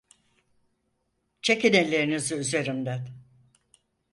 [1.41, 3.07] Çekin ellerinizi üzerimden!